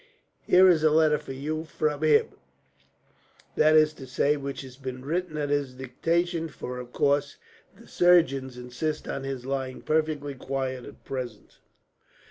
[0.47, 2.29] Here is a letter to you from him
[3.55, 7.37] that is to say, which has been written at his dictation, for of course
[7.79, 11.59] the surgeons insist on his lying perfectly quiet, at present."